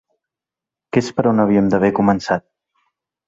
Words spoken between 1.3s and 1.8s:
on havíem